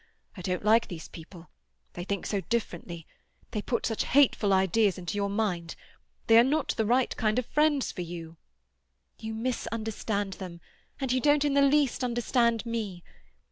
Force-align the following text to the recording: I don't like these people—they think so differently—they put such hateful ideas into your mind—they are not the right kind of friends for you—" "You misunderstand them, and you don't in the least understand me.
I 0.35 0.41
don't 0.41 0.65
like 0.65 0.87
these 0.87 1.09
people—they 1.09 2.05
think 2.05 2.25
so 2.25 2.41
differently—they 2.41 3.61
put 3.61 3.85
such 3.85 4.05
hateful 4.05 4.51
ideas 4.51 4.97
into 4.97 5.13
your 5.15 5.29
mind—they 5.29 6.39
are 6.39 6.43
not 6.43 6.69
the 6.69 6.87
right 6.87 7.15
kind 7.17 7.37
of 7.37 7.45
friends 7.45 7.91
for 7.91 8.01
you—" 8.01 8.37
"You 9.19 9.35
misunderstand 9.35 10.33
them, 10.41 10.59
and 10.99 11.11
you 11.11 11.19
don't 11.21 11.45
in 11.45 11.53
the 11.53 11.61
least 11.61 12.03
understand 12.03 12.65
me. 12.65 13.03